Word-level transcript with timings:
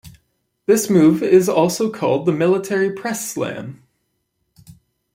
This 0.65 0.89
move 0.89 1.21
is 1.21 1.47
also 1.47 1.91
called 1.91 2.25
the 2.25 2.31
military 2.31 2.91
press 2.91 3.29
slam. 3.29 3.83